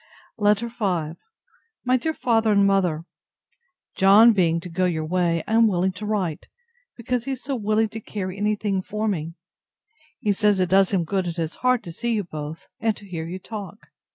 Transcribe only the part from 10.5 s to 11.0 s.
it does